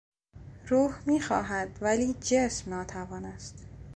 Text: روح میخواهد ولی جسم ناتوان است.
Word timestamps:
روح 0.67 1.01
میخواهد 1.05 1.77
ولی 1.81 2.13
جسم 2.13 2.73
ناتوان 2.73 3.25
است. 3.25 3.65